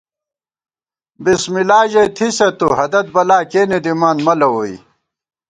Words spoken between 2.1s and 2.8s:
تھِسہ تُو